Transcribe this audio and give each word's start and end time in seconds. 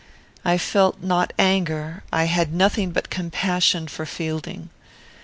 "I 0.43 0.57
felt 0.57 1.03
not 1.03 1.31
anger; 1.37 2.01
I 2.11 2.23
had 2.23 2.51
nothing 2.55 2.89
but 2.89 3.11
compassion 3.11 3.87
for 3.87 4.07
Fielding. 4.07 4.71